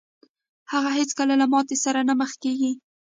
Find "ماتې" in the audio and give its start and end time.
1.51-1.77